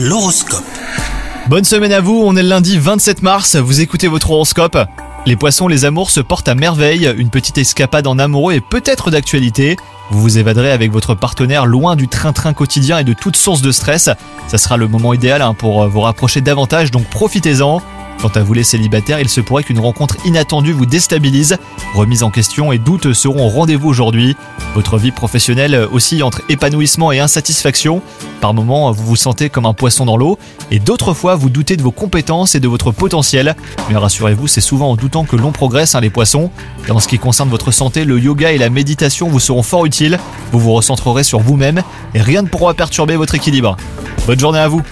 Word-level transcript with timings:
L'horoscope. 0.00 0.62
Bonne 1.48 1.64
semaine 1.64 1.90
à 1.90 2.00
vous, 2.00 2.22
on 2.24 2.36
est 2.36 2.42
le 2.44 2.48
lundi 2.48 2.78
27 2.78 3.20
mars, 3.22 3.56
vous 3.56 3.80
écoutez 3.80 4.06
votre 4.06 4.30
horoscope. 4.30 4.78
Les 5.26 5.34
poissons, 5.34 5.66
les 5.66 5.84
amours 5.84 6.12
se 6.12 6.20
portent 6.20 6.46
à 6.46 6.54
merveille, 6.54 7.12
une 7.18 7.30
petite 7.30 7.58
escapade 7.58 8.06
en 8.06 8.16
amoureux 8.16 8.54
est 8.54 8.60
peut-être 8.60 9.10
d'actualité. 9.10 9.76
Vous 10.12 10.20
vous 10.20 10.38
évaderez 10.38 10.70
avec 10.70 10.92
votre 10.92 11.16
partenaire 11.16 11.66
loin 11.66 11.96
du 11.96 12.06
train-train 12.06 12.52
quotidien 12.52 12.98
et 12.98 13.04
de 13.04 13.12
toute 13.12 13.34
source 13.34 13.60
de 13.60 13.72
stress. 13.72 14.08
Ça 14.46 14.56
sera 14.56 14.76
le 14.76 14.86
moment 14.86 15.14
idéal 15.14 15.42
hein, 15.42 15.52
pour 15.52 15.88
vous 15.88 16.00
rapprocher 16.00 16.42
davantage, 16.42 16.92
donc 16.92 17.04
profitez-en. 17.06 17.82
Quant 18.20 18.28
à 18.34 18.42
vous 18.42 18.52
les 18.52 18.64
célibataires, 18.64 19.20
il 19.20 19.28
se 19.28 19.40
pourrait 19.40 19.62
qu'une 19.62 19.78
rencontre 19.78 20.16
inattendue 20.24 20.72
vous 20.72 20.86
déstabilise. 20.86 21.56
Remise 21.94 22.24
en 22.24 22.30
question 22.30 22.72
et 22.72 22.78
doutes 22.78 23.12
seront 23.12 23.46
au 23.46 23.48
rendez-vous 23.48 23.88
aujourd'hui. 23.88 24.36
Votre 24.74 24.98
vie 24.98 25.12
professionnelle 25.12 25.86
oscille 25.92 26.24
entre 26.24 26.42
épanouissement 26.48 27.12
et 27.12 27.20
insatisfaction. 27.20 28.02
Par 28.40 28.54
moments, 28.54 28.90
vous 28.90 29.04
vous 29.04 29.16
sentez 29.16 29.50
comme 29.50 29.66
un 29.66 29.72
poisson 29.72 30.04
dans 30.04 30.16
l'eau 30.16 30.36
et 30.72 30.80
d'autres 30.80 31.14
fois, 31.14 31.36
vous 31.36 31.48
doutez 31.48 31.76
de 31.76 31.82
vos 31.82 31.92
compétences 31.92 32.56
et 32.56 32.60
de 32.60 32.66
votre 32.66 32.90
potentiel. 32.90 33.54
Mais 33.88 33.96
rassurez-vous, 33.96 34.48
c'est 34.48 34.60
souvent 34.60 34.90
en 34.90 34.96
doutant 34.96 35.24
que 35.24 35.36
l'on 35.36 35.52
progresse, 35.52 35.94
hein, 35.94 36.00
les 36.00 36.10
poissons. 36.10 36.50
Et 36.88 36.90
en 36.90 36.98
ce 36.98 37.06
qui 37.06 37.18
concerne 37.18 37.48
votre 37.48 37.70
santé, 37.70 38.04
le 38.04 38.18
yoga 38.18 38.50
et 38.50 38.58
la 38.58 38.68
méditation 38.68 39.28
vous 39.28 39.40
seront 39.40 39.62
fort 39.62 39.86
utiles. 39.86 40.18
Vous 40.50 40.58
vous 40.58 40.72
recentrerez 40.72 41.22
sur 41.22 41.38
vous-même 41.38 41.82
et 42.14 42.20
rien 42.20 42.42
ne 42.42 42.48
pourra 42.48 42.74
perturber 42.74 43.14
votre 43.14 43.36
équilibre. 43.36 43.76
Bonne 44.26 44.40
journée 44.40 44.58
à 44.58 44.68
vous 44.68 44.82